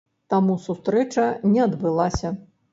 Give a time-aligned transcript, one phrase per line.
[0.33, 2.37] Таму сустрэча не адбылася.